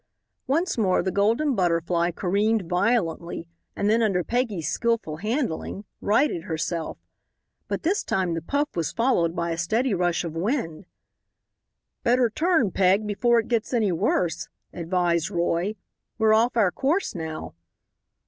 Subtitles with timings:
[0.47, 6.97] Once more the Golden Butterfly careened violently, and then, under Peggy's skillful handling, righted herself.
[7.67, 10.87] But this time the puff was followed by a steady rush of wind.
[12.01, 15.75] "Better turn, Peg, before it gets any worse," advised Roy;
[16.17, 17.53] "we're off our course now."